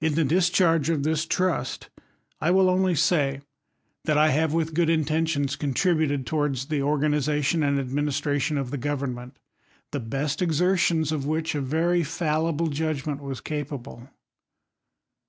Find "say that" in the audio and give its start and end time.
2.94-4.16